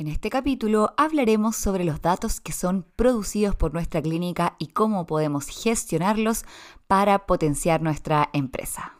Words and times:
En 0.00 0.08
este 0.08 0.30
capítulo 0.30 0.94
hablaremos 0.96 1.56
sobre 1.56 1.84
los 1.84 2.00
datos 2.00 2.40
que 2.40 2.52
son 2.52 2.86
producidos 2.96 3.54
por 3.54 3.74
nuestra 3.74 4.00
clínica 4.00 4.56
y 4.58 4.68
cómo 4.68 5.04
podemos 5.04 5.48
gestionarlos 5.48 6.46
para 6.86 7.26
potenciar 7.26 7.82
nuestra 7.82 8.30
empresa. 8.32 8.94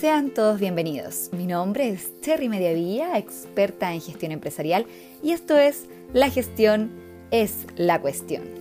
Sean 0.00 0.30
todos 0.30 0.58
bienvenidos. 0.58 1.28
Mi 1.32 1.44
nombre 1.44 1.90
es 1.90 2.18
Cherry 2.22 2.48
Mediavilla, 2.48 3.18
experta 3.18 3.92
en 3.92 4.00
gestión 4.00 4.32
empresarial, 4.32 4.86
y 5.22 5.32
esto 5.32 5.58
es 5.58 5.84
La 6.14 6.30
gestión 6.30 6.90
es 7.30 7.66
la 7.76 8.00
cuestión. 8.00 8.57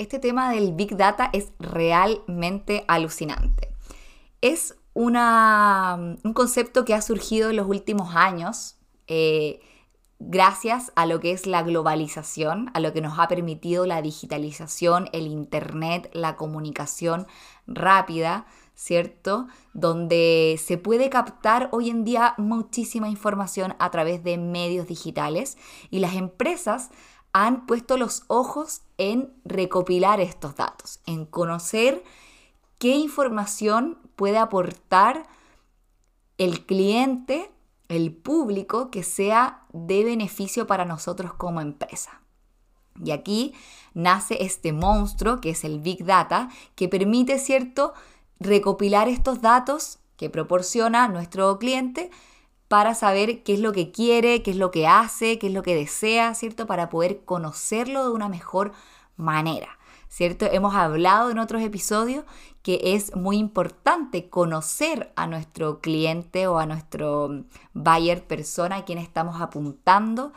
Este 0.00 0.18
tema 0.18 0.50
del 0.50 0.72
Big 0.72 0.96
Data 0.96 1.28
es 1.32 1.52
realmente 1.58 2.84
alucinante. 2.88 3.68
Es 4.40 4.74
una, 4.94 6.16
un 6.24 6.32
concepto 6.32 6.86
que 6.86 6.94
ha 6.94 7.02
surgido 7.02 7.50
en 7.50 7.56
los 7.56 7.66
últimos 7.66 8.16
años 8.16 8.76
eh, 9.08 9.60
gracias 10.18 10.90
a 10.96 11.04
lo 11.04 11.20
que 11.20 11.32
es 11.32 11.46
la 11.46 11.62
globalización, 11.62 12.70
a 12.72 12.80
lo 12.80 12.94
que 12.94 13.02
nos 13.02 13.18
ha 13.18 13.28
permitido 13.28 13.84
la 13.84 14.00
digitalización, 14.00 15.10
el 15.12 15.26
Internet, 15.26 16.10
la 16.14 16.36
comunicación 16.36 17.26
rápida, 17.66 18.46
¿cierto? 18.74 19.48
Donde 19.74 20.58
se 20.64 20.78
puede 20.78 21.10
captar 21.10 21.68
hoy 21.72 21.90
en 21.90 22.04
día 22.04 22.34
muchísima 22.38 23.10
información 23.10 23.74
a 23.78 23.90
través 23.90 24.24
de 24.24 24.38
medios 24.38 24.86
digitales 24.86 25.58
y 25.90 25.98
las 25.98 26.14
empresas 26.14 26.90
han 27.32 27.66
puesto 27.66 27.96
los 27.96 28.24
ojos 28.26 28.82
en 28.98 29.32
recopilar 29.44 30.20
estos 30.20 30.56
datos, 30.56 31.00
en 31.06 31.26
conocer 31.26 32.02
qué 32.78 32.96
información 32.96 33.98
puede 34.16 34.38
aportar 34.38 35.26
el 36.38 36.64
cliente, 36.66 37.50
el 37.88 38.12
público, 38.12 38.90
que 38.90 39.02
sea 39.02 39.64
de 39.72 40.04
beneficio 40.04 40.66
para 40.66 40.84
nosotros 40.84 41.34
como 41.34 41.60
empresa. 41.60 42.20
Y 43.02 43.12
aquí 43.12 43.54
nace 43.94 44.42
este 44.42 44.72
monstruo 44.72 45.40
que 45.40 45.50
es 45.50 45.64
el 45.64 45.80
Big 45.80 46.04
Data, 46.04 46.48
que 46.74 46.88
permite, 46.88 47.38
¿cierto?, 47.38 47.94
recopilar 48.38 49.08
estos 49.08 49.42
datos 49.42 49.98
que 50.16 50.30
proporciona 50.30 51.08
nuestro 51.08 51.58
cliente 51.58 52.10
para 52.70 52.94
saber 52.94 53.42
qué 53.42 53.54
es 53.54 53.58
lo 53.58 53.72
que 53.72 53.90
quiere, 53.90 54.44
qué 54.44 54.52
es 54.52 54.56
lo 54.56 54.70
que 54.70 54.86
hace, 54.86 55.40
qué 55.40 55.48
es 55.48 55.52
lo 55.52 55.64
que 55.64 55.74
desea, 55.74 56.34
¿cierto? 56.36 56.68
Para 56.68 56.88
poder 56.88 57.24
conocerlo 57.24 58.04
de 58.04 58.12
una 58.12 58.28
mejor 58.28 58.70
manera. 59.16 59.76
¿Cierto? 60.08 60.46
Hemos 60.46 60.76
hablado 60.76 61.30
en 61.30 61.40
otros 61.40 61.62
episodios 61.62 62.24
que 62.62 62.80
es 62.94 63.16
muy 63.16 63.38
importante 63.38 64.30
conocer 64.30 65.12
a 65.16 65.26
nuestro 65.26 65.80
cliente 65.80 66.46
o 66.46 66.60
a 66.60 66.66
nuestro 66.66 67.42
buyer 67.74 68.24
persona 68.24 68.76
a 68.76 68.84
quien 68.84 68.98
estamos 68.98 69.40
apuntando, 69.40 70.32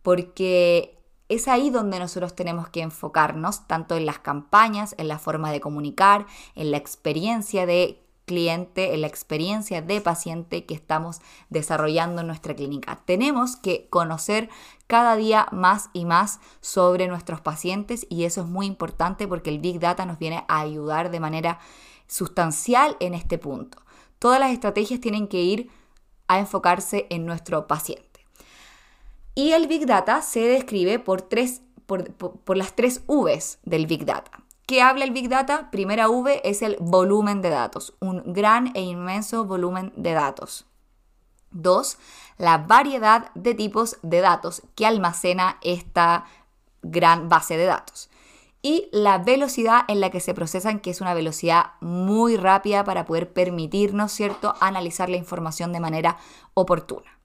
porque 0.00 0.98
es 1.28 1.48
ahí 1.48 1.68
donde 1.68 1.98
nosotros 1.98 2.34
tenemos 2.34 2.70
que 2.70 2.80
enfocarnos, 2.80 3.66
tanto 3.66 3.94
en 3.94 4.06
las 4.06 4.20
campañas, 4.20 4.94
en 4.96 5.08
la 5.08 5.18
forma 5.18 5.52
de 5.52 5.60
comunicar, 5.60 6.24
en 6.54 6.70
la 6.70 6.78
experiencia 6.78 7.66
de 7.66 8.03
cliente, 8.24 8.94
en 8.94 9.02
la 9.02 9.06
experiencia 9.06 9.82
de 9.82 10.00
paciente 10.00 10.64
que 10.64 10.74
estamos 10.74 11.20
desarrollando 11.50 12.20
en 12.20 12.26
nuestra 12.26 12.54
clínica. 12.54 13.00
Tenemos 13.04 13.56
que 13.56 13.86
conocer 13.90 14.48
cada 14.86 15.16
día 15.16 15.46
más 15.52 15.90
y 15.92 16.04
más 16.04 16.40
sobre 16.60 17.08
nuestros 17.08 17.40
pacientes 17.40 18.06
y 18.08 18.24
eso 18.24 18.42
es 18.42 18.46
muy 18.46 18.66
importante 18.66 19.28
porque 19.28 19.50
el 19.50 19.58
Big 19.58 19.80
Data 19.80 20.06
nos 20.06 20.18
viene 20.18 20.44
a 20.48 20.60
ayudar 20.60 21.10
de 21.10 21.20
manera 21.20 21.58
sustancial 22.06 22.96
en 23.00 23.14
este 23.14 23.38
punto. 23.38 23.78
Todas 24.18 24.40
las 24.40 24.52
estrategias 24.52 25.00
tienen 25.00 25.28
que 25.28 25.42
ir 25.42 25.70
a 26.28 26.38
enfocarse 26.38 27.06
en 27.10 27.26
nuestro 27.26 27.66
paciente. 27.66 28.26
Y 29.34 29.50
el 29.52 29.66
Big 29.66 29.86
Data 29.86 30.22
se 30.22 30.40
describe 30.40 30.98
por, 30.98 31.22
tres, 31.22 31.62
por, 31.86 32.56
las 32.56 32.76
tres 32.76 33.02
Vs 33.06 33.58
del 33.64 33.86
Big 33.86 34.04
Data. 34.04 34.43
¿Qué 34.66 34.80
habla 34.80 35.04
el 35.04 35.10
Big 35.10 35.28
Data? 35.28 35.70
Primera 35.70 36.08
V 36.08 36.40
es 36.42 36.62
el 36.62 36.78
volumen 36.80 37.42
de 37.42 37.50
datos, 37.50 37.94
un 38.00 38.32
gran 38.32 38.74
e 38.74 38.80
inmenso 38.80 39.44
volumen 39.44 39.92
de 39.94 40.12
datos. 40.12 40.64
Dos, 41.50 41.98
la 42.38 42.56
variedad 42.56 43.30
de 43.34 43.54
tipos 43.54 43.98
de 44.00 44.22
datos 44.22 44.62
que 44.74 44.86
almacena 44.86 45.58
esta 45.60 46.24
gran 46.80 47.28
base 47.28 47.58
de 47.58 47.66
datos. 47.66 48.08
Y 48.62 48.88
la 48.90 49.18
velocidad 49.18 49.82
en 49.86 50.00
la 50.00 50.08
que 50.08 50.20
se 50.20 50.32
procesan, 50.32 50.80
que 50.80 50.88
es 50.88 51.02
una 51.02 51.12
velocidad 51.12 51.72
muy 51.82 52.38
rápida 52.38 52.84
para 52.84 53.04
poder 53.04 53.34
permitirnos, 53.34 54.12
¿cierto?, 54.12 54.54
analizar 54.60 55.10
la 55.10 55.18
información 55.18 55.74
de 55.74 55.80
manera 55.80 56.16
oportuna. 56.54 57.18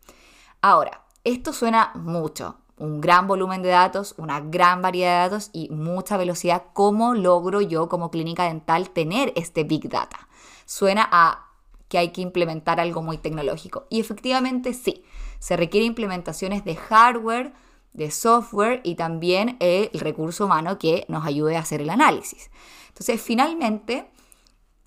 Ahora, 0.62 1.06
esto 1.24 1.54
suena 1.54 1.94
mucho, 1.96 2.58
un 2.80 3.02
gran 3.02 3.28
volumen 3.28 3.62
de 3.62 3.70
datos, 3.70 4.16
una 4.18 4.40
gran 4.40 4.82
variedad 4.82 5.24
de 5.24 5.30
datos 5.30 5.50
y 5.54 5.70
mucha 5.70 6.18
velocidad. 6.18 6.64
¿Cómo 6.74 7.14
logro 7.14 7.62
yo 7.62 7.90
como 7.90 8.10
clínica 8.10 8.46
dental 8.46 8.90
tener 8.90 9.34
este 9.36 9.64
Big 9.64 9.90
Data? 9.90 10.28
Suena 10.66 11.08
a 11.12 11.50
que 11.90 11.98
hay 11.98 12.10
que 12.10 12.22
implementar 12.22 12.80
algo 12.80 13.02
muy 13.02 13.18
tecnológico. 13.18 13.86
Y 13.90 14.00
efectivamente 14.00 14.74
sí, 14.74 15.04
se 15.40 15.58
requiere 15.58 15.86
implementaciones 15.86 16.64
de 16.64 16.76
hardware, 16.76 17.54
de 17.94 18.12
software 18.12 18.82
y 18.84 18.96
también 18.96 19.58
el 19.60 19.90
recurso 19.94 20.46
humano 20.46 20.78
que 20.78 21.06
nos 21.10 21.26
ayude 21.26 21.58
a 21.58 21.62
hacer 21.62 21.82
el 21.82 21.90
análisis. 21.90 22.50
Entonces, 22.90 23.22
finalmente, 23.22 24.10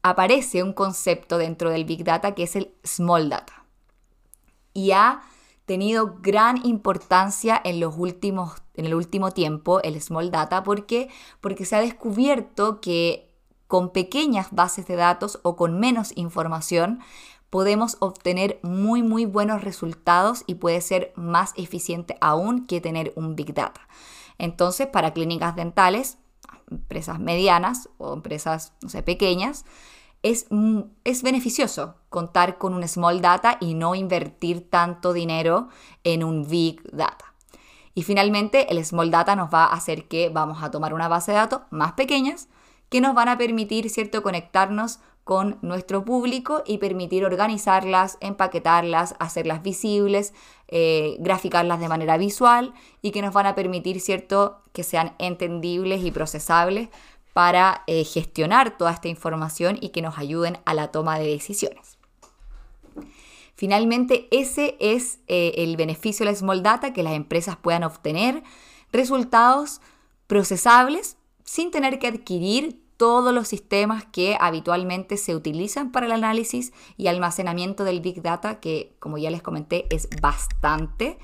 aparece 0.02 0.62
un 0.62 0.72
concepto 0.72 1.38
dentro 1.38 1.70
del 1.70 1.84
Big 1.84 2.04
Data 2.04 2.34
que 2.34 2.44
es 2.44 2.56
el 2.56 2.72
Small 2.84 3.28
Data. 3.28 3.64
Y 4.72 4.92
ha 4.92 5.22
tenido 5.64 6.18
gran 6.20 6.64
importancia 6.66 7.60
en 7.64 7.80
los 7.80 7.94
últimos 7.96 8.54
en 8.74 8.86
el 8.86 8.94
último 8.94 9.30
tiempo 9.30 9.80
el 9.82 10.00
small 10.00 10.30
data 10.30 10.62
porque 10.62 11.08
porque 11.40 11.64
se 11.64 11.76
ha 11.76 11.80
descubierto 11.80 12.80
que 12.80 13.30
con 13.66 13.90
pequeñas 13.90 14.48
bases 14.50 14.86
de 14.86 14.96
datos 14.96 15.40
o 15.42 15.56
con 15.56 15.78
menos 15.78 16.12
información 16.16 17.00
podemos 17.50 17.96
obtener 18.00 18.58
muy 18.62 19.02
muy 19.02 19.26
buenos 19.26 19.62
resultados 19.62 20.42
y 20.46 20.54
puede 20.54 20.80
ser 20.80 21.12
más 21.16 21.52
eficiente 21.56 22.16
aún 22.20 22.66
que 22.66 22.80
tener 22.80 23.12
un 23.14 23.36
big 23.36 23.52
data. 23.54 23.82
Entonces, 24.38 24.86
para 24.86 25.12
clínicas 25.12 25.54
dentales, 25.54 26.18
empresas 26.70 27.20
medianas 27.20 27.90
o 27.98 28.14
empresas 28.14 28.72
no 28.80 28.88
sé, 28.88 29.02
pequeñas, 29.02 29.64
es, 30.22 30.46
es 31.04 31.22
beneficioso 31.22 31.96
contar 32.08 32.58
con 32.58 32.74
un 32.74 32.86
small 32.86 33.20
data 33.20 33.58
y 33.60 33.74
no 33.74 33.94
invertir 33.94 34.68
tanto 34.70 35.12
dinero 35.12 35.68
en 36.04 36.24
un 36.24 36.48
big 36.48 36.82
data. 36.92 37.34
Y 37.94 38.04
finalmente, 38.04 38.72
el 38.72 38.82
small 38.84 39.10
data 39.10 39.36
nos 39.36 39.52
va 39.52 39.64
a 39.64 39.74
hacer 39.74 40.08
que 40.08 40.30
vamos 40.30 40.62
a 40.62 40.70
tomar 40.70 40.94
una 40.94 41.08
base 41.08 41.32
de 41.32 41.38
datos 41.38 41.62
más 41.70 41.92
pequeñas 41.92 42.48
que 42.88 43.00
nos 43.00 43.14
van 43.14 43.28
a 43.28 43.38
permitir, 43.38 43.90
¿cierto?, 43.90 44.22
conectarnos 44.22 45.00
con 45.24 45.58
nuestro 45.62 46.04
público 46.04 46.62
y 46.66 46.78
permitir 46.78 47.24
organizarlas, 47.24 48.18
empaquetarlas, 48.20 49.14
hacerlas 49.20 49.62
visibles, 49.62 50.34
eh, 50.68 51.16
graficarlas 51.20 51.78
de 51.80 51.88
manera 51.88 52.16
visual 52.16 52.74
y 53.02 53.12
que 53.12 53.22
nos 53.22 53.32
van 53.32 53.46
a 53.46 53.54
permitir, 53.54 54.00
¿cierto?, 54.00 54.60
que 54.72 54.82
sean 54.82 55.14
entendibles 55.18 56.02
y 56.04 56.10
procesables 56.10 56.88
para 57.32 57.82
eh, 57.86 58.04
gestionar 58.04 58.76
toda 58.76 58.92
esta 58.92 59.08
información 59.08 59.78
y 59.80 59.90
que 59.90 60.02
nos 60.02 60.18
ayuden 60.18 60.58
a 60.64 60.74
la 60.74 60.88
toma 60.92 61.18
de 61.18 61.26
decisiones. 61.26 61.98
Finalmente, 63.54 64.28
ese 64.30 64.76
es 64.80 65.20
eh, 65.28 65.52
el 65.58 65.76
beneficio 65.76 66.26
de 66.26 66.32
la 66.32 66.36
Small 66.36 66.62
Data, 66.62 66.92
que 66.92 67.02
las 67.02 67.14
empresas 67.14 67.56
puedan 67.56 67.84
obtener 67.84 68.42
resultados 68.92 69.80
procesables 70.26 71.16
sin 71.44 71.70
tener 71.70 71.98
que 71.98 72.08
adquirir 72.08 72.82
todos 72.96 73.34
los 73.34 73.48
sistemas 73.48 74.04
que 74.04 74.36
habitualmente 74.40 75.16
se 75.16 75.34
utilizan 75.34 75.90
para 75.90 76.06
el 76.06 76.12
análisis 76.12 76.72
y 76.96 77.08
almacenamiento 77.08 77.84
del 77.84 78.00
Big 78.00 78.22
Data, 78.22 78.60
que 78.60 78.94
como 79.00 79.18
ya 79.18 79.30
les 79.30 79.42
comenté 79.42 79.86
es 79.90 80.08
bastante 80.20 81.18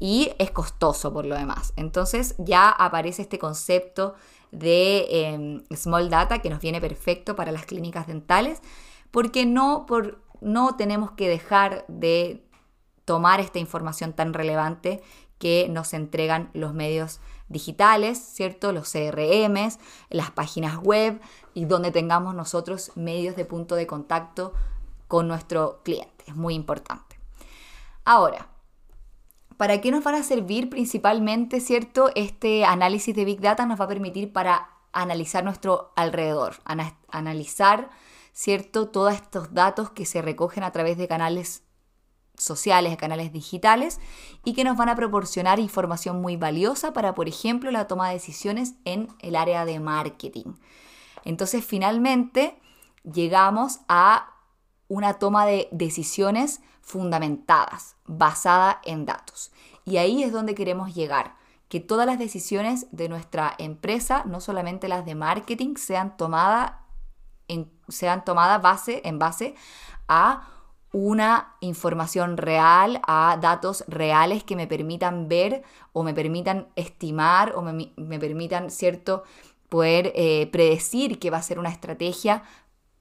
y 0.00 0.30
es 0.38 0.50
costoso 0.50 1.12
por 1.12 1.26
lo 1.26 1.36
demás. 1.36 1.72
Entonces 1.76 2.34
ya 2.38 2.70
aparece 2.70 3.22
este 3.22 3.38
concepto 3.38 4.14
de 4.50 5.06
em, 5.10 5.64
Small 5.74 6.10
Data 6.10 6.40
que 6.40 6.50
nos 6.50 6.60
viene 6.60 6.80
perfecto 6.80 7.36
para 7.36 7.52
las 7.52 7.66
clínicas 7.66 8.06
dentales, 8.06 8.60
porque 9.10 9.46
no, 9.46 9.86
por, 9.86 10.20
no 10.40 10.76
tenemos 10.76 11.12
que 11.12 11.28
dejar 11.28 11.84
de 11.88 12.44
tomar 13.04 13.40
esta 13.40 13.58
información 13.58 14.12
tan 14.12 14.34
relevante 14.34 15.02
que 15.38 15.68
nos 15.70 15.94
entregan 15.94 16.50
los 16.52 16.74
medios 16.74 17.20
digitales, 17.48 18.18
¿cierto? 18.18 18.72
Los 18.72 18.92
CRMs, 18.92 19.78
las 20.10 20.30
páginas 20.30 20.76
web 20.78 21.20
y 21.54 21.64
donde 21.64 21.90
tengamos 21.90 22.34
nosotros 22.34 22.92
medios 22.96 23.36
de 23.36 23.44
punto 23.44 23.74
de 23.74 23.86
contacto 23.86 24.52
con 25.06 25.28
nuestro 25.28 25.80
cliente. 25.84 26.24
Es 26.26 26.36
muy 26.36 26.54
importante. 26.54 27.18
Ahora, 28.04 28.48
¿Para 29.58 29.80
qué 29.80 29.90
nos 29.90 30.04
van 30.04 30.14
a 30.14 30.22
servir 30.22 30.70
principalmente, 30.70 31.58
cierto? 31.58 32.10
Este 32.14 32.64
análisis 32.64 33.14
de 33.14 33.24
Big 33.24 33.40
Data 33.40 33.66
nos 33.66 33.80
va 33.80 33.86
a 33.86 33.88
permitir 33.88 34.32
para 34.32 34.70
analizar 34.92 35.42
nuestro 35.42 35.92
alrededor, 35.96 36.54
analizar, 37.10 37.90
¿cierto? 38.32 38.88
Todos 38.88 39.14
estos 39.14 39.52
datos 39.52 39.90
que 39.90 40.06
se 40.06 40.22
recogen 40.22 40.62
a 40.62 40.70
través 40.70 40.96
de 40.96 41.08
canales 41.08 41.64
sociales, 42.36 42.96
canales 42.98 43.32
digitales 43.32 43.98
y 44.44 44.54
que 44.54 44.62
nos 44.62 44.76
van 44.76 44.90
a 44.90 44.94
proporcionar 44.94 45.58
información 45.58 46.22
muy 46.22 46.36
valiosa 46.36 46.92
para, 46.92 47.16
por 47.16 47.28
ejemplo, 47.28 47.72
la 47.72 47.88
toma 47.88 48.06
de 48.06 48.14
decisiones 48.14 48.74
en 48.84 49.08
el 49.18 49.34
área 49.34 49.64
de 49.64 49.80
marketing. 49.80 50.54
Entonces, 51.24 51.64
finalmente, 51.64 52.60
llegamos 53.02 53.80
a 53.88 54.37
una 54.88 55.14
toma 55.14 55.46
de 55.46 55.68
decisiones 55.70 56.60
fundamentadas, 56.80 57.96
basada 58.06 58.80
en 58.84 59.04
datos. 59.04 59.52
Y 59.84 59.98
ahí 59.98 60.22
es 60.22 60.32
donde 60.32 60.54
queremos 60.54 60.94
llegar, 60.94 61.36
que 61.68 61.80
todas 61.80 62.06
las 62.06 62.18
decisiones 62.18 62.86
de 62.92 63.08
nuestra 63.08 63.54
empresa, 63.58 64.24
no 64.26 64.40
solamente 64.40 64.88
las 64.88 65.04
de 65.04 65.14
marketing, 65.14 65.76
sean 65.76 66.16
tomadas 66.16 66.72
en, 67.48 67.70
sean 67.88 68.24
tomadas 68.24 68.62
base, 68.62 69.02
en 69.04 69.18
base 69.18 69.54
a 70.06 70.48
una 70.92 71.54
información 71.60 72.36
real, 72.36 73.00
a 73.06 73.38
datos 73.40 73.84
reales 73.88 74.44
que 74.44 74.56
me 74.56 74.66
permitan 74.66 75.28
ver 75.28 75.62
o 75.92 76.02
me 76.02 76.14
permitan 76.14 76.68
estimar 76.76 77.54
o 77.54 77.62
me, 77.62 78.18
permitan, 78.18 78.70
¿cierto?, 78.70 79.24
poder 79.68 80.12
eh, 80.14 80.48
predecir 80.50 81.18
que 81.18 81.28
va 81.28 81.36
a 81.36 81.42
ser 81.42 81.58
una 81.58 81.68
estrategia 81.68 82.42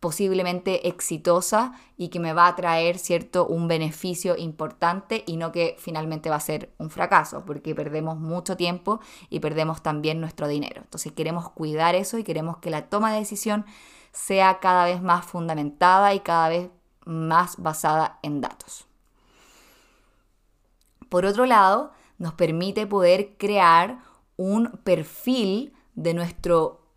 posiblemente 0.07 0.87
exitosa 0.87 1.73
y 1.97 2.07
que 2.07 2.21
me 2.21 2.31
va 2.31 2.47
a 2.47 2.55
traer 2.55 2.97
cierto 2.97 3.45
un 3.45 3.67
beneficio 3.67 4.37
importante 4.37 5.25
y 5.27 5.35
no 5.35 5.51
que 5.51 5.75
finalmente 5.79 6.29
va 6.29 6.37
a 6.37 6.39
ser 6.39 6.73
un 6.77 6.89
fracaso 6.89 7.43
porque 7.43 7.75
perdemos 7.75 8.17
mucho 8.17 8.55
tiempo 8.55 9.01
y 9.29 9.41
perdemos 9.41 9.83
también 9.83 10.21
nuestro 10.21 10.47
dinero. 10.47 10.79
Entonces 10.81 11.11
queremos 11.11 11.49
cuidar 11.49 11.93
eso 11.93 12.17
y 12.17 12.23
queremos 12.23 12.59
que 12.59 12.69
la 12.69 12.83
toma 12.87 13.11
de 13.11 13.19
decisión 13.19 13.65
sea 14.13 14.59
cada 14.61 14.85
vez 14.85 15.01
más 15.01 15.25
fundamentada 15.25 16.13
y 16.13 16.21
cada 16.21 16.47
vez 16.47 16.69
más 17.03 17.57
basada 17.57 18.17
en 18.23 18.39
datos. 18.39 18.85
Por 21.09 21.25
otro 21.25 21.45
lado, 21.45 21.91
nos 22.17 22.33
permite 22.33 22.87
poder 22.87 23.35
crear 23.35 23.99
un 24.37 24.71
perfil 24.85 25.73
de 25.95 26.13
nuestro 26.13 26.87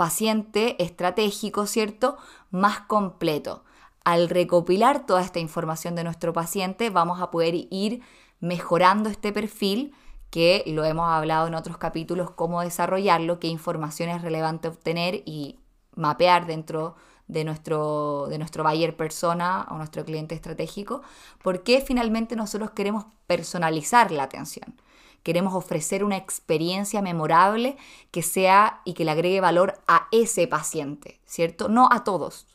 paciente 0.00 0.82
estratégico, 0.82 1.66
¿cierto? 1.66 2.16
Más 2.50 2.80
completo. 2.80 3.64
Al 4.04 4.28
recopilar 4.28 5.06
toda 5.06 5.22
esta 5.22 5.38
información 5.38 5.94
de 5.94 6.04
nuestro 6.04 6.32
paciente, 6.32 6.90
vamos 6.90 7.20
a 7.20 7.30
poder 7.30 7.54
ir 7.70 8.02
mejorando 8.40 9.08
este 9.08 9.32
perfil 9.32 9.94
que 10.30 10.62
lo 10.66 10.84
hemos 10.84 11.10
hablado 11.10 11.48
en 11.48 11.54
otros 11.54 11.76
capítulos, 11.76 12.30
cómo 12.30 12.62
desarrollarlo, 12.62 13.40
qué 13.40 13.48
información 13.48 14.08
es 14.08 14.22
relevante 14.22 14.68
obtener 14.68 15.22
y 15.26 15.58
mapear 15.96 16.46
dentro 16.46 16.94
de 17.26 17.44
nuestro, 17.44 18.26
de 18.28 18.38
nuestro 18.38 18.64
buyer 18.64 18.96
persona 18.96 19.66
o 19.70 19.76
nuestro 19.76 20.04
cliente 20.04 20.34
estratégico, 20.34 21.02
porque 21.42 21.80
finalmente 21.80 22.36
nosotros 22.36 22.70
queremos 22.70 23.04
personalizar 23.26 24.10
la 24.10 24.24
atención. 24.24 24.74
Queremos 25.22 25.54
ofrecer 25.54 26.04
una 26.04 26.16
experiencia 26.16 27.02
memorable 27.02 27.76
que 28.10 28.22
sea 28.22 28.80
y 28.84 28.94
que 28.94 29.04
le 29.04 29.10
agregue 29.10 29.40
valor 29.40 29.80
a 29.86 30.08
ese 30.12 30.46
paciente, 30.46 31.20
¿cierto? 31.26 31.68
No 31.68 31.88
a 31.90 32.04
todos, 32.04 32.46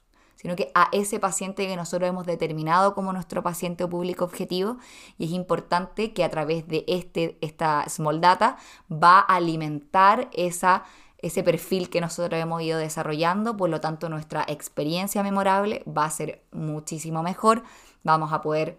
sino 0.46 0.56
que 0.56 0.72
a 0.76 0.90
ese 0.92 1.20
paciente 1.20 1.66
que 1.68 1.76
nosotros 1.76 2.08
hemos 2.08 2.26
determinado 2.26 2.94
como 2.94 3.12
nuestro 3.14 3.42
paciente 3.42 3.84
o 3.84 3.90
público 3.90 4.26
objetivo. 4.26 4.78
Y 5.18 5.26
es 5.26 5.32
importante 5.32 6.14
que 6.14 6.24
a 6.24 6.30
través 6.30 6.68
de 6.68 6.86
este, 6.88 7.38
esta 7.42 7.88
Small 7.90 8.22
Data 8.22 8.58
va 8.92 9.20
a 9.20 9.38
alimentar 9.38 10.30
esa, 10.34 10.84
ese 11.18 11.42
perfil 11.42 11.90
que 11.90 12.00
nosotros 12.00 12.40
hemos 12.40 12.62
ido 12.62 12.78
desarrollando. 12.78 13.58
Por 13.58 13.72
lo 13.72 13.82
tanto, 13.82 14.08
nuestra 14.08 14.46
experiencia 14.48 15.24
memorable 15.24 15.84
va 15.86 16.06
a 16.06 16.12
ser 16.12 16.44
muchísimo 16.52 17.24
mejor. 17.24 17.64
Vamos 18.04 18.32
a 18.32 18.44
poder 18.44 18.78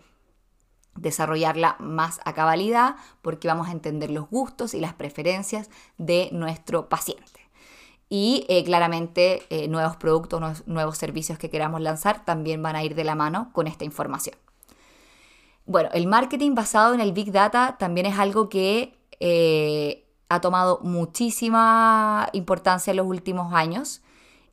desarrollarla 0.97 1.77
más 1.79 2.21
a 2.25 2.33
cabalidad 2.33 2.97
porque 3.23 3.49
vamos 3.49 3.69
a 3.69 3.73
entender 3.73 4.11
los 4.11 4.29
gustos 4.29 4.75
y 4.75 4.81
las 4.81 4.95
preferencias 4.95 5.71
de 5.99 6.29
nuestro 6.33 6.89
paciente. 6.89 7.41
Y 8.09 8.47
eh, 8.49 8.63
claramente 8.65 9.43
eh, 9.51 9.67
nuevos 9.69 9.97
productos, 9.97 10.67
nuevos, 10.67 10.97
servicios 10.97 11.39
que 11.39 11.51
queramos 11.51 11.81
lanzar 11.81 12.25
también 12.25 12.63
van 12.63 12.77
a 12.77 12.85
ir 12.85 12.95
de 12.95 13.05
la 13.05 13.17
mano 13.17 13.51
con 13.53 13.67
esta 13.67 13.85
información. 13.85 14.37
Bueno, 15.65 15.89
el 15.93 16.07
marketing 16.07 16.55
basado 16.55 16.95
en 16.95 17.01
el 17.01 17.13
Big 17.13 17.33
Data 17.33 17.77
también 17.79 18.07
es 18.07 18.19
algo 18.19 18.49
que 18.49 18.97
eh, 19.19 20.07
ha 20.29 20.41
tomado 20.41 20.79
muchísima 20.83 22.29
importancia 22.33 22.93
en 22.93 22.99
los 22.99 23.07
últimos 23.07 23.53
años 23.53 24.03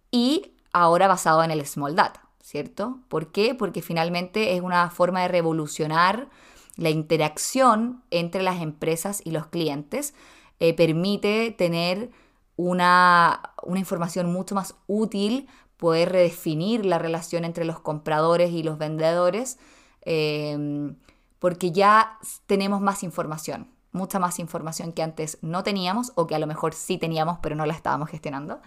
y 0.10 0.54
ahora 0.72 1.08
basado 1.08 1.44
en 1.44 1.52
el 1.52 1.64
Small 1.66 1.96
Data. 1.96 2.22
¿Cierto? 2.54 3.00
¿Por 3.08 3.32
qué? 3.32 3.56
Porque 3.56 3.82
finalmente 3.82 4.56
es 4.56 4.62
una 4.62 4.92
forma 4.92 5.24
de 5.24 5.28
revolucionar 5.28 6.30
la 6.76 6.92
interacción 6.92 8.04
entre 8.12 8.44
las 8.44 8.62
empresas 8.62 9.24
y 9.26 9.32
los 9.32 9.48
clientes. 9.48 10.14
Eh, 10.60 10.76
permite 10.76 11.50
tener 11.50 12.12
una, 12.56 13.56
información 13.76 14.32
mucho 14.32 14.54
más 14.54 14.76
útil, 14.86 15.48
poder 15.78 16.12
redefinir 16.12 16.86
la 16.86 17.00
relación 17.00 17.44
entre 17.44 17.66
los 17.66 17.80
compradores 17.80 18.52
y 18.52 18.62
los 18.62 18.78
vendedores, 18.78 19.58
eh, 20.06 20.94
porque 21.40 21.72
ya 21.72 22.20
tenemos 22.46 22.82
más 22.82 23.02
información, 23.02 23.68
mucha 23.92 24.20
más 24.20 24.38
información 24.38 24.94
que 24.94 25.02
antes 25.02 25.40
no 25.42 25.64
teníamos 25.64 26.12
o 26.14 26.28
que 26.28 26.36
a 26.36 26.40
lo 26.40 26.46
mejor 26.46 26.76
sí 26.76 27.00
teníamos 27.00 27.40
pero 27.42 27.56
no 27.56 27.66
la 27.66 27.74
estábamos 27.74 28.10
gestionando 28.10 28.62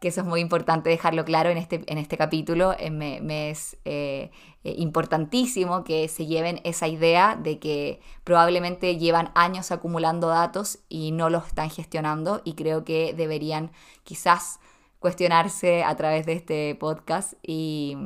que 0.00 0.08
eso 0.08 0.22
es 0.22 0.26
muy 0.26 0.40
importante 0.40 0.88
dejarlo 0.88 1.24
claro 1.26 1.50
en 1.50 1.58
este, 1.58 1.84
en 1.86 1.98
este 1.98 2.16
capítulo. 2.16 2.74
Eh, 2.78 2.90
me, 2.90 3.50
es 3.50 3.76
eh, 3.84 4.30
eh, 4.64 4.74
importantísimo 4.78 5.84
que 5.84 6.08
se 6.08 6.26
lleven 6.26 6.60
esa 6.64 6.88
idea 6.88 7.36
de 7.36 7.58
que 7.58 8.00
probablemente 8.24 8.96
llevan 8.96 9.30
años 9.34 9.70
acumulando 9.70 10.28
datos 10.28 10.78
y 10.88 11.12
no 11.12 11.28
los 11.28 11.46
están 11.46 11.68
gestionando 11.68 12.40
y 12.44 12.54
creo 12.54 12.82
que 12.82 13.12
deberían 13.14 13.72
quizás 14.02 14.58
cuestionarse 14.98 15.84
a 15.84 15.94
través 15.96 16.24
de 16.24 16.32
este 16.32 16.74
podcast 16.76 17.34
y 17.42 17.96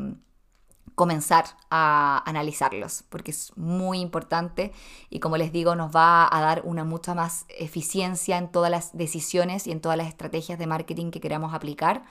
comenzar 0.95 1.45
a 1.71 2.23
analizarlos, 2.27 3.05
porque 3.09 3.33
es 3.33 3.53
muy 3.57 4.01
importante 4.01 4.73
y 5.11 5.21
como 5.21 5.37
les 5.37 5.53
digo, 5.53 5.75
nos 5.75 5.95
va 5.95 6.29
a 6.31 6.41
dar 6.41 6.63
una 6.65 6.85
mucha 6.85 7.15
más 7.15 7.47
eficiencia 7.49 8.39
en 8.39 8.51
todas 8.51 8.71
las 8.71 8.97
decisiones 8.97 9.67
y 9.67 9.73
en 9.73 9.81
todas 9.81 9.99
las 9.99 10.09
estrategias 10.09 10.59
de 10.59 10.67
marketing 10.67 11.11
que 11.11 11.21
queramos 11.21 11.53
aplicar. 11.55 12.05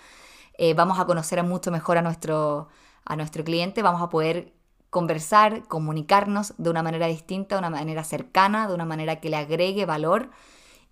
Eh, 0.57 0.73
vamos 0.73 0.99
a 0.99 1.05
conocer 1.05 1.41
mucho 1.43 1.71
mejor 1.71 1.97
a 1.97 2.01
nuestro, 2.01 2.67
a 3.05 3.15
nuestro 3.15 3.43
cliente, 3.43 3.81
vamos 3.81 4.01
a 4.01 4.09
poder 4.09 4.53
conversar, 4.89 5.63
comunicarnos 5.67 6.53
de 6.57 6.69
una 6.69 6.83
manera 6.83 7.07
distinta, 7.07 7.55
de 7.55 7.59
una 7.59 7.69
manera 7.69 8.03
cercana, 8.03 8.67
de 8.67 8.75
una 8.75 8.85
manera 8.85 9.19
que 9.19 9.29
le 9.29 9.37
agregue 9.37 9.85
valor 9.85 10.29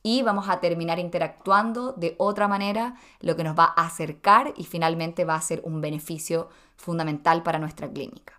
y 0.04 0.22
vamos 0.24 0.50
a 0.50 0.60
terminar 0.60 1.00
interactuando 1.00 1.94
de 1.94 2.16
otra 2.18 2.48
manera, 2.48 2.96
lo 3.20 3.36
que 3.36 3.44
nos 3.44 3.58
va 3.58 3.74
a 3.76 3.86
acercar 3.86 4.54
y 4.58 4.66
finalmente 4.66 5.26
va 5.26 5.36
a 5.36 5.42
ser 5.42 5.62
un 5.64 5.82
beneficio 5.82 6.50
fundamental 6.76 7.44
para 7.44 7.60
nuestra 7.60 7.90
clínica. 7.90 8.34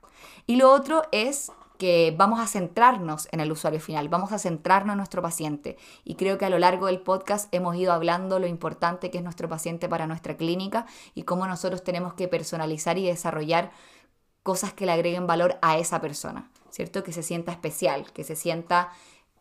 Y 0.47 0.57
lo 0.57 0.71
otro 0.73 1.03
es 1.13 1.53
que 1.79 2.15
vamos 2.17 2.39
a 2.39 2.47
centrarnos 2.47 3.29
en 3.33 3.41
el 3.41 3.51
usuario 3.51 3.81
final, 3.81 4.09
vamos 4.09 4.31
a 4.31 4.39
centrarnos 4.39 4.93
en 4.93 4.99
nuestro 4.99 5.21
paciente. 5.21 5.77
Y 6.05 6.15
creo 6.15 6.39
que 6.39 6.45
a 6.45 6.51
lo 6.51 6.61
largo 6.61 6.87
del 6.87 7.01
podcast 7.01 7.53
hemos 7.53 7.75
ido 7.75 7.93
hablando 7.93 8.39
lo 8.39 8.47
importante 8.47 9.11
que 9.11 9.19
es 9.19 9.25
nuestro 9.25 9.49
paciente 9.49 9.89
para 9.89 10.07
nuestra 10.07 10.37
clínica 10.37 10.87
y 11.15 11.25
cómo 11.25 11.45
nosotros 11.47 11.83
tenemos 11.83 12.15
que 12.15 12.29
personalizar 12.29 12.99
y 12.99 13.07
desarrollar 13.07 13.73
cosas 14.45 14.73
que 14.73 14.87
le 14.87 14.93
agreguen 14.93 15.27
valor 15.27 15.59
a 15.61 15.77
esa 15.79 16.01
persona, 16.01 16.51
¿cierto? 16.71 17.03
Que 17.03 17.13
se 17.13 17.25
sienta 17.25 17.51
especial, 17.51 18.13
que 18.13 18.23
se 18.25 18.37
sienta 18.37 18.93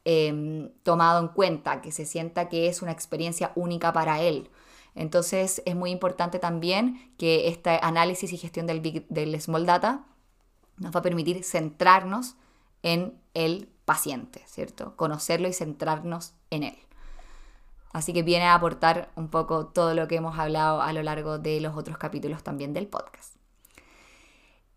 Em, 0.03 0.71
tomado 0.83 1.19
en 1.19 1.27
cuenta, 1.27 1.81
que 1.81 1.91
se 1.91 2.05
sienta 2.05 2.49
que 2.49 2.67
es 2.67 2.81
una 2.81 2.91
experiencia 2.91 3.51
única 3.55 3.93
para 3.93 4.21
él. 4.21 4.49
Entonces 4.95 5.61
es 5.65 5.75
muy 5.75 5.91
importante 5.91 6.39
también 6.39 7.13
que 7.17 7.47
este 7.47 7.79
análisis 7.81 8.33
y 8.33 8.37
gestión 8.37 8.65
del, 8.67 9.05
del 9.09 9.39
Small 9.39 9.65
Data 9.65 10.03
nos 10.77 10.95
va 10.95 10.99
a 10.99 11.03
permitir 11.03 11.43
centrarnos 11.43 12.35
en 12.83 13.13
el 13.33 13.69
paciente, 13.85 14.41
¿cierto? 14.47 14.95
Conocerlo 14.95 15.47
y 15.47 15.53
centrarnos 15.53 16.33
en 16.49 16.63
él. 16.63 16.77
Así 17.93 18.13
que 18.13 18.23
viene 18.23 18.45
a 18.45 18.55
aportar 18.55 19.11
un 19.15 19.27
poco 19.27 19.67
todo 19.67 19.93
lo 19.93 20.07
que 20.07 20.15
hemos 20.15 20.39
hablado 20.39 20.81
a 20.81 20.93
lo 20.93 21.03
largo 21.03 21.39
de 21.39 21.59
los 21.61 21.75
otros 21.75 21.97
capítulos 21.97 22.41
también 22.41 22.73
del 22.73 22.87
podcast. 22.87 23.35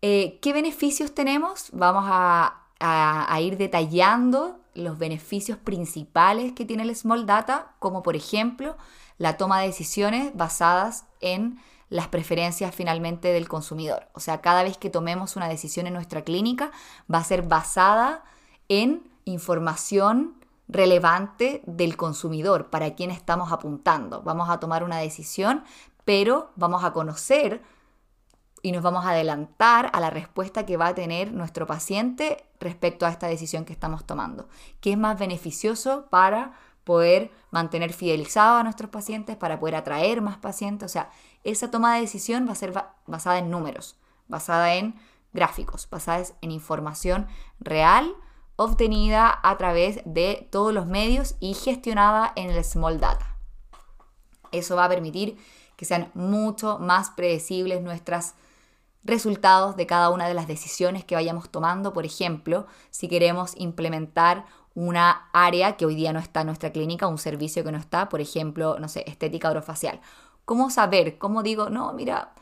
Eh, 0.01 0.37
¿Qué 0.41 0.53
beneficios 0.53 1.15
tenemos? 1.15 1.69
Vamos 1.71 2.05
a, 2.07 2.61
ir 3.39 3.57
detallando 3.57 4.59
los 4.75 4.97
beneficios 4.97 5.57
principales 5.57 6.53
que 6.53 6.65
tiene 6.65 6.83
el 6.83 6.95
Small 6.95 7.25
Data, 7.25 7.73
como 7.79 8.03
por 8.03 8.15
ejemplo 8.15 8.77
la 9.17 9.37
toma 9.37 9.61
de 9.61 9.67
decisiones 9.67 10.35
basadas 10.35 11.05
en 11.21 11.59
las 11.89 12.07
preferencias 12.07 12.73
finalmente 12.75 13.29
del 13.29 13.47
consumidor. 13.47 14.07
O 14.13 14.19
sea, 14.19 14.41
cada 14.41 14.63
vez 14.63 14.77
que 14.77 14.89
tomemos 14.89 15.35
una 15.35 15.47
decisión 15.47 15.87
en 15.87 15.93
nuestra 15.93 16.23
clínica 16.23 16.71
va 17.11 17.19
a 17.19 17.23
ser 17.23 17.43
basada 17.43 18.23
en 18.67 19.03
información 19.25 20.35
relevante 20.67 21.61
del 21.65 21.95
consumidor, 21.95 22.69
para 22.69 22.95
quién 22.95 23.11
estamos 23.11 23.51
apuntando. 23.51 24.23
Vamos 24.23 24.49
a 24.49 24.59
tomar 24.59 24.83
una 24.83 24.97
decisión, 24.97 25.63
pero 26.05 26.51
vamos 26.55 26.83
a 26.83 26.91
conocer 26.91 27.61
y 28.65 28.71
nos 28.71 28.81
vamos 28.81 29.05
a 29.05 29.11
adelantar 29.11 29.91
a 29.93 29.99
la 29.99 30.09
respuesta 30.09 30.65
que 30.65 30.75
va 30.75 30.87
a 30.87 30.95
tener 30.95 31.31
nuestro 31.31 31.67
paciente 31.67 32.43
respecto 32.59 33.05
a 33.05 33.09
esta 33.09 33.27
decisión 33.27 33.63
que 33.63 33.73
estamos 33.73 34.05
tomando. 34.05 34.49
¿Qué 34.81 34.93
es 34.93 34.97
más 34.97 35.19
beneficioso 35.19 36.07
para 36.09 36.53
poder 36.83 37.29
mantener 37.51 37.93
fidelizado 37.93 38.57
a 38.57 38.63
nuestros 38.63 38.89
pacientes, 38.89 39.35
para 39.35 39.59
poder 39.59 39.75
atraer 39.75 40.23
más 40.23 40.37
pacientes? 40.37 40.89
O 40.89 40.91
sea, 40.91 41.11
esa 41.43 41.69
toma 41.69 41.93
de 41.93 42.01
decisión 42.01 42.47
va 42.47 42.53
a 42.53 42.55
ser 42.55 42.73
basada 43.05 43.37
en 43.37 43.51
números, 43.51 43.97
basada 44.27 44.73
en 44.73 44.95
gráficos, 45.31 45.87
basada 45.87 46.23
en 46.41 46.49
información 46.49 47.27
real 47.59 48.15
obtenida 48.55 49.41
a 49.43 49.57
través 49.57 50.01
de 50.05 50.49
todos 50.51 50.73
los 50.73 50.87
medios 50.87 51.35
y 51.39 51.53
gestionada 51.53 52.33
en 52.35 52.49
el 52.49 52.63
Small 52.63 52.99
Data. 52.99 53.37
Eso 54.51 54.75
va 54.75 54.85
a 54.85 54.89
permitir 54.89 55.37
que 55.75 55.85
sean 55.85 56.09
mucho 56.15 56.79
más 56.79 57.11
predecibles 57.11 57.83
nuestros 57.83 58.33
resultados 59.05 59.77
de 59.77 59.85
cada 59.85 60.09
una 60.09 60.27
de 60.27 60.33
las 60.33 60.47
decisiones 60.47 61.05
que 61.05 61.15
vayamos 61.15 61.49
tomando. 61.49 61.93
Por 61.93 62.05
ejemplo, 62.05 62.67
si 62.89 63.07
queremos 63.07 63.53
implementar 63.55 64.45
una 64.73 65.29
área 65.31 65.77
que 65.77 65.85
hoy 65.85 65.95
día 65.95 66.11
no 66.11 66.19
está 66.19 66.41
en 66.41 66.47
nuestra 66.47 66.71
clínica, 66.71 67.07
un 67.07 67.17
servicio 67.17 67.63
que 67.63 67.71
no 67.71 67.77
está, 67.77 68.09
por 68.09 68.19
ejemplo, 68.19 68.77
no 68.79 68.89
sé, 68.89 69.05
estética 69.07 69.49
orofacial. 69.49 70.01
¿Cómo 70.43 70.69
saber? 70.69 71.17
¿Cómo 71.17 71.43
digo, 71.43 71.69
no, 71.69 71.93
mira, 71.93 72.33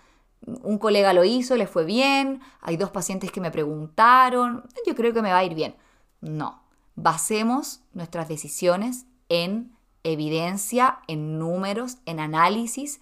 un 0.46 0.77
colega 0.77 1.13
lo 1.13 1.24
hizo, 1.24 1.55
le 1.55 1.67
fue 1.67 1.86
bien, 1.86 2.41
hay 2.62 2.75
dos 2.75 2.89
pacientes 2.89 3.32
que 3.32 3.39
me 3.39 3.51
preguntaron, 3.51 4.63
yo 4.86 4.96
creo 4.96 5.13
que 5.13 5.22
me 5.22 5.32
va 5.32 5.38
a 5.38 5.43
ir 5.43 5.53
bien? 5.53 5.75
No, 6.22 6.63
basemos 6.96 7.82
nuestras 7.93 8.27
decisiones 8.27 9.05
en 9.29 9.72
evidencia, 10.03 11.00
en 11.08 11.39
números, 11.39 11.98
en 12.05 12.20
análisis, 12.20 13.00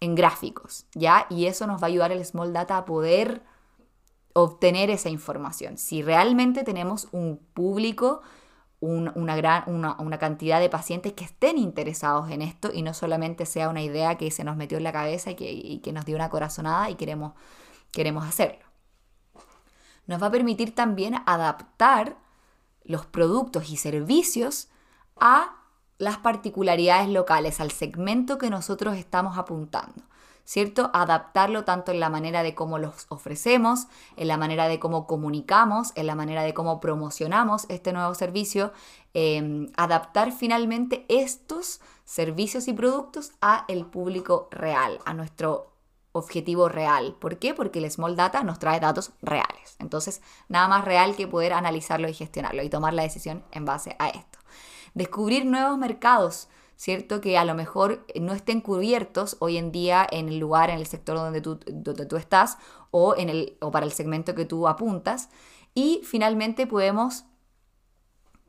en 0.00 0.14
gráficos, 0.14 0.86
¿ya? 0.94 1.26
Y 1.28 1.46
eso 1.46 1.66
nos 1.66 1.82
va 1.82 1.86
a 1.86 1.90
ayudar 1.90 2.10
el 2.10 2.24
Small 2.24 2.52
Data 2.52 2.78
a 2.78 2.84
poder 2.84 3.42
obtener 4.32 4.90
esa 4.90 5.10
información. 5.10 5.76
Si 5.76 6.02
realmente 6.02 6.62
tenemos 6.64 7.08
un 7.12 7.38
público, 7.52 8.22
una, 8.80 9.36
gran, 9.36 9.64
una, 9.66 10.18
cantidad 10.18 10.58
de 10.58 10.70
pacientes 10.70 11.12
que 11.12 11.24
estén 11.24 11.58
interesados 11.58 12.30
en 12.30 12.40
esto 12.40 12.70
y 12.72 12.80
no 12.80 12.94
solamente 12.94 13.44
sea 13.44 13.68
una 13.68 13.82
idea 13.82 14.16
que 14.16 14.30
se 14.30 14.42
nos 14.42 14.56
metió 14.56 14.78
en 14.78 14.84
la 14.84 14.92
cabeza 14.92 15.32
y 15.32 15.34
que, 15.34 15.52
y 15.52 15.80
que 15.80 15.92
nos 15.92 16.06
dio 16.06 16.16
una 16.16 16.30
corazonada 16.30 16.88
y 16.88 16.94
queremos, 16.94 17.34
queremos 17.92 18.24
hacerlo. 18.24 18.64
Nos 20.06 20.22
va 20.22 20.28
a 20.28 20.30
permitir 20.30 20.74
también 20.74 21.16
adaptar 21.26 22.16
los 22.84 23.04
productos 23.04 23.70
y 23.70 23.76
servicios 23.76 24.70
a 25.16 25.59
las 26.00 26.16
particularidades 26.16 27.10
locales, 27.10 27.60
al 27.60 27.70
segmento 27.70 28.38
que 28.38 28.48
nosotros 28.48 28.96
estamos 28.96 29.36
apuntando. 29.36 30.02
¿Cierto? 30.44 30.90
Adaptarlo 30.94 31.64
tanto 31.64 31.92
en 31.92 32.00
la 32.00 32.08
manera 32.08 32.42
de 32.42 32.56
cómo 32.56 32.78
los 32.78 33.06
ofrecemos, 33.10 33.86
en 34.16 34.26
la 34.26 34.36
manera 34.36 34.66
de 34.66 34.80
cómo 34.80 35.06
comunicamos, 35.06 35.92
en 35.94 36.06
la 36.06 36.16
manera 36.16 36.42
de 36.42 36.54
cómo 36.54 36.80
promocionamos 36.80 37.66
este 37.68 37.92
nuevo 37.92 38.14
servicio, 38.14 38.72
em, 39.14 39.70
adaptar 39.76 40.32
finalmente 40.32 41.04
estos 41.08 41.80
servicios 42.04 42.66
y 42.66 42.72
productos 42.72 43.32
a 43.40 43.64
el 43.68 43.84
público 43.84 44.48
real, 44.50 44.98
a 45.04 45.14
nuestro 45.14 45.70
objetivo 46.12 46.68
real. 46.68 47.14
¿Por 47.20 47.38
qué? 47.38 47.54
Porque 47.54 47.78
el 47.78 47.88
Small 47.90 48.16
Data 48.16 48.42
nos 48.42 48.58
trae 48.58 48.80
datos 48.80 49.12
reales. 49.22 49.76
Entonces, 49.78 50.20
nada 50.48 50.66
más 50.66 50.84
real 50.84 51.14
que 51.14 51.28
poder 51.28 51.52
analizarlo 51.52 52.08
y 52.08 52.14
gestionarlo 52.14 52.62
y 52.64 52.70
tomar 52.70 52.94
la 52.94 53.02
decisión 53.02 53.44
en 53.52 53.66
base 53.66 53.94
a 54.00 54.08
esto. 54.08 54.39
Descubrir 54.94 55.46
nuevos 55.46 55.78
mercados, 55.78 56.48
¿cierto? 56.76 57.20
Que 57.20 57.38
a 57.38 57.44
lo 57.44 57.54
mejor 57.54 58.04
no 58.20 58.32
estén 58.32 58.60
cubiertos 58.60 59.36
hoy 59.40 59.56
en 59.56 59.72
día 59.72 60.06
en 60.10 60.28
el 60.28 60.38
lugar, 60.38 60.70
en 60.70 60.78
el 60.78 60.86
sector 60.86 61.16
donde 61.16 61.40
tú, 61.40 61.60
donde 61.66 62.06
tú 62.06 62.16
estás 62.16 62.58
o, 62.90 63.14
en 63.16 63.28
el, 63.28 63.56
o 63.60 63.70
para 63.70 63.86
el 63.86 63.92
segmento 63.92 64.34
que 64.34 64.44
tú 64.44 64.66
apuntas. 64.66 65.28
Y 65.74 66.00
finalmente 66.04 66.66
podemos 66.66 67.24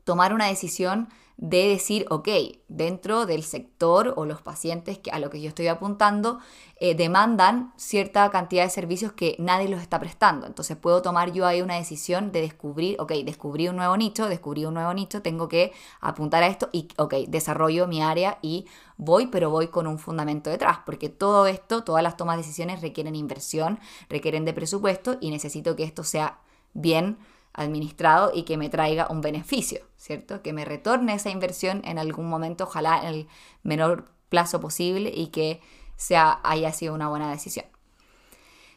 tomar 0.04 0.32
una 0.32 0.46
decisión 0.46 1.08
de 1.42 1.66
decir, 1.68 2.06
ok, 2.08 2.28
dentro 2.68 3.26
del 3.26 3.42
sector 3.42 4.14
o 4.16 4.26
los 4.26 4.40
pacientes 4.42 4.98
que, 4.98 5.10
a 5.10 5.18
lo 5.18 5.28
que 5.28 5.40
yo 5.40 5.48
estoy 5.48 5.66
apuntando 5.66 6.38
eh, 6.76 6.94
demandan 6.94 7.72
cierta 7.76 8.30
cantidad 8.30 8.62
de 8.62 8.70
servicios 8.70 9.12
que 9.12 9.34
nadie 9.40 9.68
los 9.68 9.80
está 9.80 9.98
prestando. 9.98 10.46
Entonces 10.46 10.76
puedo 10.76 11.02
tomar 11.02 11.32
yo 11.32 11.44
ahí 11.44 11.60
una 11.60 11.74
decisión 11.74 12.30
de 12.30 12.42
descubrir, 12.42 12.96
ok, 13.00 13.12
descubrí 13.24 13.66
un 13.66 13.74
nuevo 13.74 13.96
nicho, 13.96 14.28
descubrí 14.28 14.66
un 14.66 14.74
nuevo 14.74 14.94
nicho, 14.94 15.20
tengo 15.20 15.48
que 15.48 15.72
apuntar 16.00 16.44
a 16.44 16.46
esto 16.46 16.68
y, 16.70 16.86
ok, 16.96 17.14
desarrollo 17.26 17.88
mi 17.88 18.02
área 18.02 18.38
y 18.40 18.66
voy, 18.96 19.26
pero 19.26 19.50
voy 19.50 19.66
con 19.66 19.88
un 19.88 19.98
fundamento 19.98 20.48
detrás, 20.48 20.78
porque 20.86 21.08
todo 21.08 21.46
esto, 21.46 21.82
todas 21.82 22.04
las 22.04 22.16
tomas 22.16 22.36
de 22.36 22.42
decisiones 22.42 22.82
requieren 22.82 23.16
inversión, 23.16 23.80
requieren 24.08 24.44
de 24.44 24.52
presupuesto 24.52 25.16
y 25.20 25.30
necesito 25.30 25.74
que 25.74 25.82
esto 25.82 26.04
sea 26.04 26.38
bien 26.72 27.18
administrado 27.54 28.32
y 28.34 28.44
que 28.44 28.56
me 28.56 28.68
traiga 28.68 29.08
un 29.10 29.20
beneficio, 29.20 29.80
¿cierto? 29.96 30.42
Que 30.42 30.52
me 30.52 30.64
retorne 30.64 31.14
esa 31.14 31.30
inversión 31.30 31.82
en 31.84 31.98
algún 31.98 32.28
momento, 32.28 32.64
ojalá 32.64 33.00
en 33.02 33.08
el 33.08 33.28
menor 33.62 34.10
plazo 34.28 34.60
posible 34.60 35.12
y 35.14 35.28
que 35.28 35.60
sea, 35.96 36.40
haya 36.42 36.72
sido 36.72 36.94
una 36.94 37.08
buena 37.08 37.30
decisión. 37.30 37.66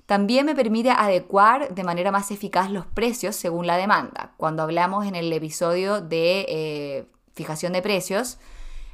También 0.05 0.45
me 0.45 0.53
permite 0.53 0.91
adecuar 0.91 1.73
de 1.73 1.83
manera 1.83 2.11
más 2.11 2.29
eficaz 2.29 2.69
los 2.69 2.85
precios 2.85 3.35
según 3.35 3.65
la 3.65 3.77
demanda. 3.77 4.33
Cuando 4.37 4.61
hablamos 4.61 5.07
en 5.07 5.15
el 5.15 5.33
episodio 5.33 5.99
de 5.99 6.45
eh, 6.47 7.07
fijación 7.33 7.73
de 7.73 7.81
precios, 7.81 8.37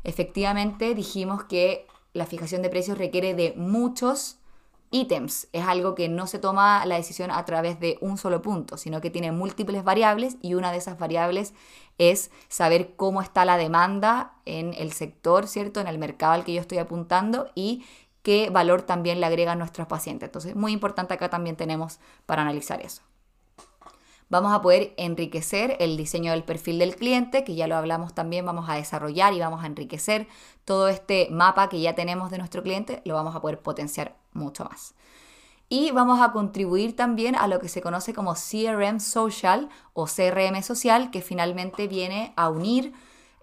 efectivamente 0.06 0.96
dijimos 0.96 1.44
que 1.44 1.86
la 2.14 2.26
fijación 2.26 2.62
de 2.62 2.70
precios 2.70 2.98
requiere 2.98 3.34
de 3.34 3.54
muchos 3.58 4.38
ítems. 4.92 5.48
Es 5.54 5.66
algo 5.66 5.96
que 5.96 6.10
no 6.10 6.28
se 6.28 6.38
toma 6.38 6.86
la 6.86 6.96
decisión 6.96 7.32
a 7.32 7.44
través 7.46 7.80
de 7.80 7.98
un 8.02 8.18
solo 8.18 8.42
punto, 8.42 8.78
sino 8.78 9.02
que 9.02 9.10
tiene 9.10 9.32
múltiples 9.32 9.84
variables 9.84 10.38
y 10.42 10.54
una 10.54 10.72
de 10.72 10.78
esas 10.78 11.00
variables 11.00 11.54
es 11.98 12.32
saber 12.50 12.96
cómo 12.96 13.22
está 13.22 13.46
la 13.46 13.58
demanda 13.58 14.34
en 14.46 14.74
el 14.78 14.92
sector, 14.92 15.48
¿cierto? 15.48 15.80
En 15.80 15.88
el 15.88 15.98
mercado 15.98 16.34
al 16.34 16.44
que 16.44 16.54
yo 16.54 16.62
estoy 16.62 16.78
apuntando 16.78 17.50
y 17.56 17.86
qué 18.22 18.50
valor 18.50 18.84
también 18.84 19.20
le 19.20 19.26
agregan 19.26 19.58
nuestros 19.58 19.88
pacientes. 19.88 20.28
Entonces, 20.28 20.56
muy 20.56 20.74
importante 20.74 21.14
acá 21.14 21.30
también 21.30 21.56
tenemos 21.56 22.00
para 22.26 22.44
analizar 22.44 22.82
eso 22.82 23.02
vamos 24.32 24.54
a 24.54 24.62
poder 24.62 24.94
enriquecer 24.96 25.76
el 25.80 25.98
diseño 25.98 26.32
del 26.32 26.46
perfil 26.46 26.80
del 26.80 26.96
cliente, 26.96 27.44
que 27.44 27.54
ya 27.54 27.68
lo 27.68 27.76
hablamos 27.76 28.16
también, 28.16 28.46
vamos 28.46 28.70
a 28.70 28.76
desarrollar 28.76 29.34
y 29.34 29.40
vamos 29.40 29.62
a 29.62 29.68
enriquecer 29.68 30.28
todo 30.64 30.88
este 30.88 31.28
mapa 31.30 31.68
que 31.68 31.82
ya 31.82 31.96
tenemos 31.96 32.32
de 32.32 32.38
nuestro 32.38 32.64
cliente, 32.64 33.02
lo 33.04 33.14
vamos 33.14 33.36
a 33.36 33.42
poder 33.42 33.60
potenciar 33.60 34.16
mucho 34.32 34.64
más. 34.64 34.96
Y 35.68 35.92
vamos 35.92 36.22
a 36.22 36.32
contribuir 36.32 36.96
también 36.96 37.36
a 37.36 37.48
lo 37.48 37.60
que 37.60 37.68
se 37.68 37.82
conoce 37.82 38.14
como 38.14 38.34
CRM 38.34 39.02
social 39.02 39.70
o 39.94 40.06
CRM 40.06 40.64
social, 40.64 41.12
que 41.12 41.22
finalmente 41.22 41.88
viene 41.88 42.32
a 42.38 42.50
unir 42.50 42.94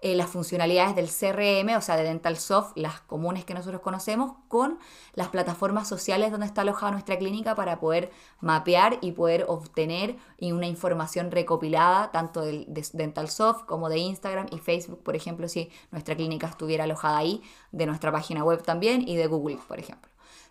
eh, 0.01 0.15
las 0.15 0.29
funcionalidades 0.29 0.95
del 0.95 1.07
CRM, 1.07 1.75
o 1.75 1.81
sea, 1.81 1.97
de 1.97 2.03
Dental 2.03 2.37
Soft, 2.37 2.71
las 2.75 3.01
comunes 3.01 3.45
que 3.45 3.53
nosotros 3.53 3.81
conocemos, 3.81 4.33
con 4.47 4.79
las 5.13 5.27
plataformas 5.27 5.87
sociales 5.87 6.31
donde 6.31 6.45
está 6.45 6.61
alojada 6.61 6.93
nuestra 6.93 7.17
clínica 7.17 7.55
para 7.55 7.79
poder 7.79 8.11
mapear 8.39 8.97
y 9.01 9.11
poder 9.11 9.45
obtener 9.47 10.15
una 10.39 10.67
información 10.67 11.31
recopilada 11.31 12.11
tanto 12.11 12.41
de, 12.41 12.65
de 12.67 12.85
Dental 12.93 13.29
Soft 13.29 13.65
como 13.65 13.89
de 13.89 13.97
Instagram 13.97 14.47
y 14.51 14.59
Facebook, 14.59 15.03
por 15.03 15.15
ejemplo, 15.15 15.47
si 15.49 15.69
nuestra 15.91 16.15
clínica 16.15 16.47
estuviera 16.47 16.85
alojada 16.85 17.17
ahí, 17.17 17.41
de 17.71 17.85
nuestra 17.85 18.11
página 18.11 18.43
web 18.43 18.63
también 18.63 19.07
y 19.07 19.15
de 19.15 19.27
Google, 19.27 19.59
por 19.67 19.79
ejemplo. 19.79 20.08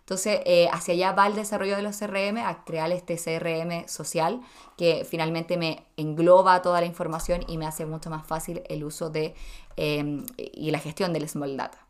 Entonces, 0.09 0.41
eh, 0.45 0.67
hacia 0.73 0.95
allá 0.95 1.11
va 1.11 1.27
el 1.27 1.35
desarrollo 1.35 1.75
de 1.75 1.83
los 1.83 1.99
CRM, 1.99 2.39
a 2.39 2.63
crear 2.63 2.91
este 2.91 3.15
CRM 3.15 3.87
social 3.87 4.41
que 4.75 5.05
finalmente 5.07 5.55
me 5.55 5.85
engloba 5.97 6.63
toda 6.63 6.81
la 6.81 6.87
información 6.87 7.45
y 7.47 7.59
me 7.59 7.67
hace 7.67 7.85
mucho 7.85 8.09
más 8.09 8.25
fácil 8.25 8.63
el 8.69 8.83
uso 8.83 9.11
de 9.11 9.35
em, 9.75 10.25
y 10.35 10.71
la 10.71 10.79
gestión 10.79 11.13
del 11.13 11.29
Small 11.29 11.55
Data. 11.55 11.85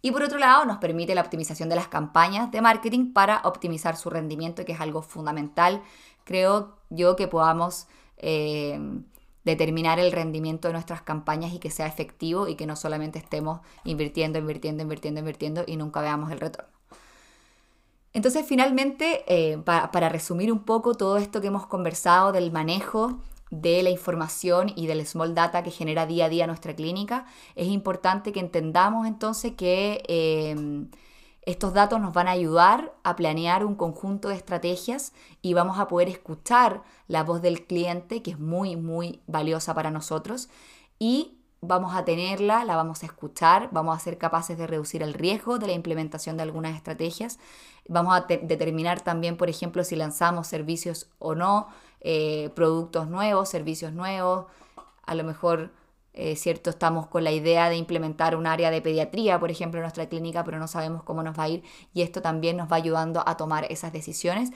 Y 0.00 0.12
por 0.12 0.22
otro 0.22 0.38
lado, 0.38 0.64
nos 0.64 0.78
permite 0.78 1.16
la 1.16 1.22
optimización 1.22 1.68
de 1.68 1.74
las 1.74 1.88
campañas 1.88 2.52
de 2.52 2.60
marketing 2.60 3.12
para 3.12 3.40
optimizar 3.42 3.96
su 3.96 4.08
rendimiento, 4.08 4.64
que 4.64 4.70
es 4.70 4.80
algo 4.80 5.02
fundamental. 5.02 5.82
Creo 6.22 6.76
yo 6.90 7.16
que 7.16 7.26
podamos 7.26 7.88
em, 8.16 9.02
determinar 9.44 9.98
el 9.98 10.12
rendimiento 10.12 10.68
de 10.68 10.74
nuestras 10.74 11.02
campañas 11.02 11.52
y 11.52 11.58
que 11.58 11.70
sea 11.70 11.88
efectivo 11.88 12.46
y 12.46 12.54
que 12.54 12.66
no 12.66 12.76
solamente 12.76 13.18
estemos 13.18 13.58
invirtiendo, 13.82 14.38
invirtiendo, 14.38 14.84
invirtiendo, 14.84 15.18
invirtiendo 15.18 15.64
y 15.66 15.76
nunca 15.76 16.00
veamos 16.00 16.30
el 16.30 16.38
retorno. 16.38 16.75
Entonces, 18.16 18.46
finalmente, 18.46 19.24
eh, 19.26 19.58
para 19.58 20.08
resumir 20.08 20.50
un 20.50 20.60
poco 20.60 20.94
todo 20.94 21.18
esto 21.18 21.42
que 21.42 21.48
hemos 21.48 21.66
conversado 21.66 22.32
del 22.32 22.50
manejo 22.50 23.20
de 23.50 23.82
la 23.82 23.90
información 23.90 24.72
y 24.74 24.86
del 24.86 25.06
small 25.06 25.34
data 25.34 25.62
que 25.62 25.70
genera 25.70 26.06
día 26.06 26.24
a 26.24 26.28
día 26.30 26.46
nuestra 26.46 26.74
clínica, 26.74 27.26
es 27.56 27.66
importante 27.66 28.32
que 28.32 28.40
entendamos 28.40 29.06
entonces 29.06 29.52
que 29.52 30.02
em, 30.08 30.88
estos 31.42 31.74
datos 31.74 32.00
nos 32.00 32.14
van 32.14 32.26
a 32.28 32.30
ayudar 32.30 32.94
a 33.02 33.16
planear 33.16 33.66
un 33.66 33.74
conjunto 33.74 34.30
de 34.30 34.36
estrategias 34.36 35.12
y 35.42 35.52
vamos 35.52 35.78
a 35.78 35.86
poder 35.86 36.08
escuchar 36.08 36.84
la 37.08 37.22
voz 37.22 37.42
del 37.42 37.66
cliente, 37.66 38.22
que 38.22 38.30
es 38.30 38.38
muy, 38.38 38.76
muy 38.76 39.20
valiosa 39.26 39.74
para 39.74 39.90
nosotros, 39.90 40.48
y 40.98 41.36
vamos 41.60 41.94
a 41.94 42.04
tenerla, 42.04 42.64
la 42.64 42.76
vamos 42.76 43.02
a 43.02 43.06
escuchar, 43.06 43.68
vamos 43.72 43.96
a 43.96 44.00
ser 44.00 44.18
capaces 44.18 44.58
de 44.58 44.66
reducir 44.66 45.02
el 45.02 45.14
riesgo 45.14 45.58
de 45.58 45.66
la 45.66 45.72
implementación 45.72 46.36
de 46.36 46.42
algunas 46.42 46.76
estrategias. 46.76 47.38
Vamos 47.88 48.14
a 48.16 48.20
determinar 48.22 49.00
también, 49.00 49.36
por 49.36 49.48
ejemplo, 49.48 49.84
si 49.84 49.96
lanzamos 49.96 50.46
servicios 50.46 51.08
o 51.18 51.34
no, 51.34 51.68
eh, 52.00 52.50
productos 52.54 53.08
nuevos, 53.08 53.48
servicios 53.48 53.92
nuevos. 53.92 54.46
A 55.04 55.14
lo 55.14 55.24
mejor, 55.24 55.72
eh, 56.14 56.36
cierto, 56.36 56.70
estamos 56.70 57.06
con 57.06 57.24
la 57.24 57.32
idea 57.32 57.68
de 57.68 57.76
implementar 57.76 58.36
un 58.36 58.46
área 58.46 58.70
de 58.70 58.82
pediatría, 58.82 59.38
por 59.38 59.50
ejemplo, 59.50 59.78
en 59.78 59.82
nuestra 59.82 60.08
clínica, 60.08 60.44
pero 60.44 60.58
no 60.58 60.68
sabemos 60.68 61.02
cómo 61.04 61.22
nos 61.22 61.38
va 61.38 61.44
a 61.44 61.48
ir 61.48 61.62
y 61.94 62.02
esto 62.02 62.22
también 62.22 62.56
nos 62.56 62.70
va 62.70 62.76
ayudando 62.76 63.22
a 63.26 63.36
tomar 63.36 63.70
esas 63.70 63.92
decisiones 63.92 64.50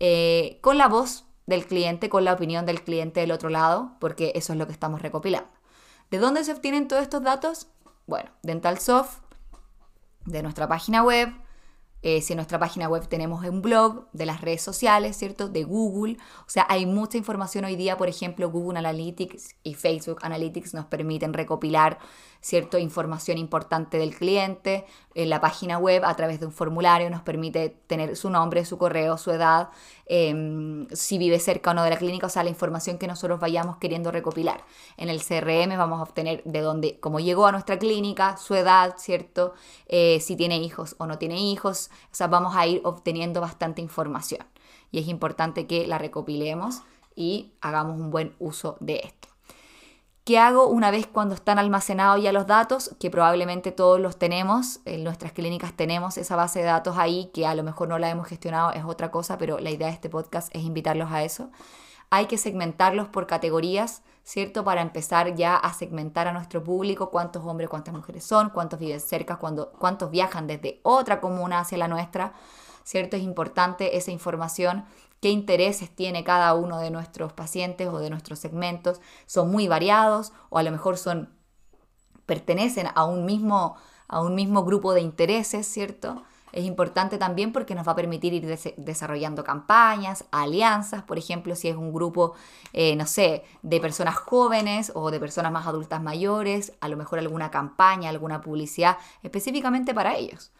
eh, 0.00 0.58
con 0.60 0.78
la 0.78 0.88
voz 0.88 1.24
del 1.46 1.66
cliente, 1.66 2.08
con 2.08 2.24
la 2.24 2.32
opinión 2.32 2.66
del 2.66 2.82
cliente 2.82 3.20
del 3.20 3.32
otro 3.32 3.48
lado, 3.48 3.92
porque 4.00 4.32
eso 4.34 4.52
es 4.52 4.58
lo 4.58 4.66
que 4.66 4.72
estamos 4.72 5.02
recopilando. 5.02 5.53
¿De 6.14 6.20
dónde 6.20 6.44
se 6.44 6.52
obtienen 6.52 6.86
todos 6.86 7.02
estos 7.02 7.24
datos? 7.24 7.66
Bueno, 8.06 8.30
DentalSoft, 8.44 9.18
de 10.26 10.44
nuestra 10.44 10.68
página 10.68 11.02
web, 11.02 11.34
eh, 12.06 12.20
si 12.20 12.34
en 12.34 12.36
nuestra 12.36 12.58
página 12.58 12.86
web 12.86 13.08
tenemos 13.08 13.42
un 13.46 13.62
blog, 13.62 14.04
de 14.12 14.26
las 14.26 14.42
redes 14.42 14.60
sociales, 14.60 15.16
¿cierto? 15.16 15.48
De 15.48 15.64
Google. 15.64 16.18
O 16.40 16.50
sea, 16.50 16.66
hay 16.68 16.84
mucha 16.84 17.16
información 17.16 17.64
hoy 17.64 17.76
día, 17.76 17.96
por 17.96 18.10
ejemplo, 18.10 18.50
Google 18.50 18.78
Analytics 18.78 19.56
y 19.62 19.72
Facebook 19.72 20.18
Analytics 20.20 20.74
nos 20.74 20.84
permiten 20.84 21.32
recopilar 21.32 21.98
cierta 22.44 22.78
información 22.78 23.38
importante 23.38 23.96
del 23.96 24.14
cliente. 24.14 24.84
En 25.14 25.30
la 25.30 25.40
página 25.40 25.78
web, 25.78 26.04
a 26.04 26.14
través 26.14 26.40
de 26.40 26.46
un 26.46 26.52
formulario, 26.52 27.08
nos 27.08 27.22
permite 27.22 27.70
tener 27.86 28.16
su 28.16 28.28
nombre, 28.28 28.66
su 28.66 28.76
correo, 28.76 29.16
su 29.16 29.30
edad, 29.30 29.70
em, 30.04 30.86
si 30.90 31.16
vive 31.16 31.38
cerca 31.38 31.70
o 31.70 31.74
no 31.74 31.82
de 31.84 31.88
la 31.88 31.96
clínica, 31.96 32.26
o 32.26 32.28
sea, 32.28 32.44
la 32.44 32.50
información 32.50 32.98
que 32.98 33.06
nosotros 33.06 33.40
vayamos 33.40 33.78
queriendo 33.78 34.10
recopilar. 34.10 34.62
En 34.98 35.08
el 35.08 35.22
CRM 35.22 35.78
vamos 35.78 36.00
a 36.00 36.02
obtener 36.02 36.42
de 36.44 36.60
dónde, 36.60 37.00
cómo 37.00 37.18
llegó 37.18 37.46
a 37.46 37.52
nuestra 37.52 37.78
clínica, 37.78 38.36
su 38.36 38.54
edad, 38.54 38.96
¿cierto? 38.98 39.54
Eh, 39.86 40.20
si 40.20 40.36
tiene 40.36 40.58
hijos 40.58 40.96
o 40.98 41.06
no 41.06 41.16
tiene 41.16 41.38
hijos. 41.38 41.90
Vamos 42.28 42.56
a 42.56 42.66
ir 42.66 42.80
obteniendo 42.84 43.40
bastante 43.40 43.80
información. 43.82 44.46
Y 44.90 44.98
es 44.98 45.08
importante 45.08 45.66
que 45.66 45.86
la 45.86 45.98
recopilemos 45.98 46.82
y 47.16 47.52
hagamos 47.60 47.98
un 47.98 48.10
buen 48.10 48.34
uso 48.38 48.76
de 48.80 49.00
esto. 49.04 49.28
¿Qué 50.24 50.38
hago 50.38 50.68
una 50.68 50.90
vez 50.90 51.06
cuando 51.06 51.34
están 51.34 51.58
almacenados 51.58 52.22
ya 52.22 52.32
los 52.32 52.46
datos? 52.46 52.96
Que 52.98 53.10
probablemente 53.10 53.72
todos 53.72 54.00
los 54.00 54.18
tenemos, 54.18 54.80
en 54.86 55.04
nuestras 55.04 55.32
clínicas 55.32 55.74
tenemos 55.74 56.16
esa 56.16 56.34
base 56.34 56.60
de 56.60 56.64
datos 56.64 56.96
ahí, 56.96 57.30
que 57.34 57.46
a 57.46 57.54
lo 57.54 57.62
mejor 57.62 57.88
no 57.88 57.98
la 57.98 58.08
hemos 58.08 58.26
gestionado, 58.26 58.72
es 58.72 58.84
otra 58.84 59.10
cosa, 59.10 59.36
pero 59.36 59.58
la 59.58 59.70
idea 59.70 59.88
de 59.88 59.92
este 59.92 60.08
podcast 60.08 60.48
es 60.56 60.62
invitarlos 60.62 61.12
a 61.12 61.24
eso. 61.24 61.50
Hay 62.08 62.24
que 62.24 62.38
segmentarlos 62.38 63.08
por 63.08 63.26
categorías, 63.26 64.02
¿cierto? 64.24 64.64
Para 64.64 64.80
empezar 64.80 65.36
ya 65.36 65.54
a 65.56 65.72
segmentar 65.74 66.26
a 66.26 66.32
nuestro 66.32 66.64
público, 66.64 67.10
cuántos 67.10 67.44
hombres, 67.44 67.68
cuántas 67.68 67.94
mujeres 67.94 68.24
son, 68.24 68.50
cuántos 68.50 68.80
viven 68.80 69.00
cerca, 69.00 69.38
cuántos 69.38 70.10
viajan 70.10 70.46
desde 70.46 70.80
otra 70.82 71.20
comuna 71.20 71.60
hacia 71.60 71.78
la 71.78 71.88
nuestra, 71.88 72.32
¿cierto? 72.82 73.16
Es 73.16 73.22
importante 73.22 73.96
esa 73.96 74.10
información 74.10 74.86
qué 75.20 75.30
intereses 75.30 75.94
tiene 75.94 76.24
cada 76.24 76.54
uno 76.54 76.78
de 76.80 76.90
nuestros 76.90 77.32
pacientes 77.32 77.88
o 77.88 77.98
de 77.98 78.10
nuestros 78.10 78.38
segmentos. 78.38 79.00
Son 79.26 79.50
muy 79.50 79.68
variados 79.68 80.32
o 80.50 80.58
a 80.58 80.62
lo 80.62 80.70
mejor 80.70 80.98
son 80.98 81.30
pertenecen 82.26 82.88
a 82.94 83.04
un 83.04 83.24
mismo, 83.26 83.76
a 84.08 84.20
un 84.22 84.34
mismo 84.34 84.64
grupo 84.64 84.94
de 84.94 85.02
intereses, 85.02 85.66
¿cierto? 85.66 86.24
Es 86.54 86.64
importante 86.64 87.18
también 87.18 87.52
porque 87.52 87.74
nos 87.74 87.86
va 87.86 87.92
a 87.92 87.96
permitir 87.96 88.32
ir 88.32 88.46
desarrollando 88.76 89.42
campañas, 89.42 90.24
alianzas, 90.30 91.02
por 91.02 91.18
ejemplo, 91.18 91.56
si 91.56 91.68
es 91.68 91.74
un 91.74 91.92
grupo, 91.92 92.34
eh, 92.72 92.94
no 92.94 93.06
sé, 93.06 93.42
de 93.62 93.80
personas 93.80 94.14
jóvenes 94.14 94.92
o 94.94 95.10
de 95.10 95.18
personas 95.18 95.50
más 95.50 95.66
adultas 95.66 96.00
mayores, 96.00 96.72
a 96.80 96.88
lo 96.88 96.96
mejor 96.96 97.18
alguna 97.18 97.50
campaña, 97.50 98.08
alguna 98.08 98.40
publicidad 98.40 98.98
específicamente 99.24 99.92
para 99.92 100.16
ellos 100.16 100.52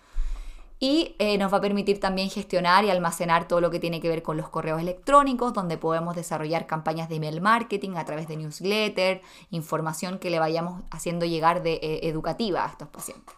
y 0.81 1.15
eh, 1.19 1.39
nos 1.39 1.53
va 1.53 1.59
a 1.59 1.61
permitir 1.61 2.01
también 2.01 2.29
gestionar 2.29 2.85
y 2.85 2.91
almacenar 2.91 3.47
todo 3.49 3.61
lo 3.61 3.71
que 3.71 3.79
tiene 3.79 4.01
que 4.01 4.09
ver 4.09 4.23
con 4.23 4.37
los 4.37 4.49
correos 4.49 4.81
electrónicos, 4.81 5.53
donde 5.55 5.79
podemos 5.79 6.17
desarrollar 6.17 6.67
campañas 6.67 7.09
de 7.09 7.17
email 7.17 7.41
marketing 7.41 7.93
a 7.97 8.05
través 8.05 8.29
de 8.29 8.37
newsletter, 8.37 9.23
información 9.51 10.19
que 10.19 10.31
le 10.31 10.41
vayamos 10.41 10.83
haciendo 10.91 11.25
llegar 11.25 11.63
de 11.63 11.75
eh, 11.75 12.01
educativa 12.09 12.65
a 12.65 12.69
estos 12.69 12.89
pacientes. 12.89 13.35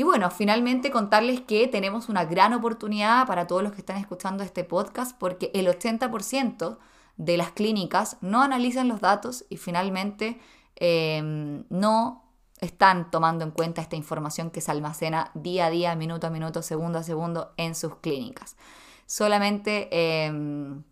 Y 0.00 0.02
bueno, 0.02 0.30
finalmente 0.30 0.90
contarles 0.90 1.42
que 1.42 1.68
tenemos 1.68 2.08
una 2.08 2.24
gran 2.24 2.54
oportunidad 2.54 3.26
para 3.26 3.46
todos 3.46 3.62
los 3.62 3.72
que 3.72 3.80
están 3.80 3.98
escuchando 3.98 4.42
este 4.42 4.64
podcast 4.64 5.14
porque 5.18 5.50
el 5.52 5.66
80% 5.66 6.78
de 7.18 7.36
las 7.36 7.50
clínicas 7.50 8.16
no 8.22 8.40
analizan 8.40 8.88
los 8.88 9.02
datos 9.02 9.44
y 9.50 9.58
finalmente 9.58 10.40
eh, 10.76 11.20
no 11.68 12.24
están 12.62 13.10
tomando 13.10 13.44
en 13.44 13.50
cuenta 13.50 13.82
esta 13.82 13.94
información 13.94 14.50
que 14.50 14.62
se 14.62 14.70
almacena 14.70 15.32
día 15.34 15.66
a 15.66 15.70
día, 15.70 15.94
minuto 15.96 16.28
a 16.28 16.30
minuto, 16.30 16.62
segundo 16.62 17.00
a 17.00 17.02
segundo 17.02 17.52
en 17.58 17.74
sus 17.74 17.96
clínicas. 17.96 18.56
Solamente 19.04 20.24
em, 20.24 20.82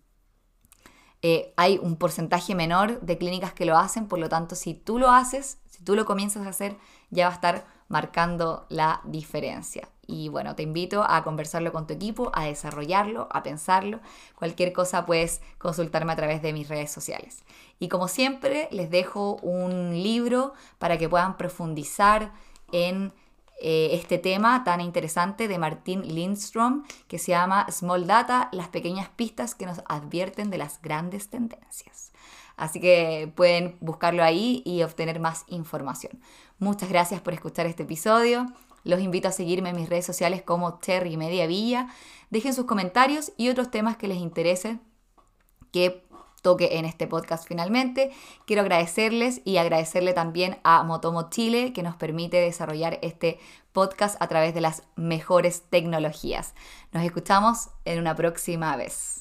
eh, 1.23 1.55
hay 1.57 1.79
un 1.79 1.97
porcentaje 1.97 2.55
menor 2.55 3.01
de 3.01 3.17
clínicas 3.17 3.55
que 3.55 3.65
lo 3.65 3.79
hacen, 3.79 4.07
por 4.07 4.19
lo 4.19 4.29
tanto, 4.29 4.55
si 4.55 4.75
tú 4.75 4.99
lo 4.99 5.11
haces, 5.11 5.57
si 5.71 5.83
tú 5.83 5.97
lo 5.97 6.05
comienzas 6.05 6.47
a 6.47 6.51
hacer, 6.51 6.77
ya 7.09 7.25
va 7.25 7.33
a 7.33 7.35
estar 7.37 7.78
marcando 7.89 8.67
la 8.69 9.01
diferencia. 9.05 9.89
Y 10.07 10.31
bueno, 10.31 10.55
te 10.55 10.63
invito 10.63 11.05
a 11.07 11.23
conversarlo 11.23 11.71
con 11.71 11.87
tu 11.87 11.93
equipo, 11.93 12.31
a 12.33 12.47
desarrollarlo, 12.47 13.29
a 13.31 13.43
pensarlo. 13.43 14.01
Cualquier 14.37 14.73
cosa 14.73 15.05
puedes 15.05 15.43
consultarme 15.59 16.13
a 16.13 16.17
través 16.17 16.41
de 16.41 16.55
mis 16.55 16.69
redes 16.69 16.91
sociales. 16.91 17.45
Y 17.79 17.89
como 17.89 18.09
siempre, 18.09 18.69
les 18.71 18.91
dejo 18.91 19.37
un 19.43 20.03
libro 20.03 20.55
para 20.79 20.97
que 20.97 21.11
puedan 21.11 21.37
profundizar 21.37 22.33
en 22.73 23.13
eh, 23.61 23.91
este 23.93 24.19
tema 24.19 24.63
tan 24.65 24.81
interesante 24.81 25.49
de 25.49 25.59
Martín 25.59 26.03
Lindstrom 26.03 26.85
que 27.07 27.19
se 27.19 27.33
llama 27.33 27.67
Small 27.71 28.07
Data, 28.07 28.49
las 28.53 28.69
pequeñas 28.69 29.09
pistas 29.11 29.55
que 29.55 29.67
nos 29.67 29.83
advierten 29.87 30.49
de 30.49 30.59
las 30.59 30.81
grandes 30.81 31.29
tendencias. 31.29 32.08
Así 32.59 32.81
que 32.81 33.33
pueden 33.35 33.77
buscarlo 33.81 34.23
ahí 34.23 34.63
y 34.67 34.83
obtener 34.83 35.21
más 35.21 35.45
información. 35.47 36.21
Muchas 36.59 36.89
gracias 36.89 37.21
por 37.21 37.33
escuchar 37.33 37.67
este 37.67 37.85
episodio. 37.85 38.47
Los 38.85 39.01
invito 39.01 39.29
a 39.29 39.33
seguirme 39.33 39.71
en 39.71 39.77
mis 39.77 39.89
redes 39.89 40.07
sociales 40.07 40.43
como 40.43 40.75
Terry 40.75 41.17
Media 41.17 41.47
Villa. 41.47 41.89
Dejen 42.31 42.55
sus 42.55 42.67
comentarios 42.67 43.33
y 43.37 43.49
otros 43.49 43.71
temas 43.71 43.97
que 43.97 44.09
les 44.09 44.19
interese 44.19 44.79
que 45.73 46.05
toque 46.43 46.79
en 46.79 46.85
este 46.85 47.07
podcast 47.07 47.47
finalmente. 47.47 48.11
Quiero 48.47 48.63
agradecerles 48.63 49.41
y 49.45 49.59
agradecerle 49.59 50.13
también 50.13 50.59
a 50.63 50.83
Motomo 50.83 51.31
Chile 51.31 51.73
que 51.73 51.83
nos 51.83 51.97
permite 51.97 52.39
desarrollar 52.39 52.99
este 53.03 53.39
podcast 53.73 54.21
a 54.21 54.29
través 54.29 54.55
de 54.55 54.61
las 54.61 54.83
mejores 54.97 55.63
tecnologías. 55.69 56.55
Nos 56.93 57.05
escuchamos 57.05 57.71
en 57.85 57.99
una 57.99 58.15
próxima 58.15 58.77
vez. 58.77 59.18